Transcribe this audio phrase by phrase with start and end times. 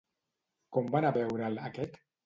[0.77, 2.07] Com va anar a veure'l aquest?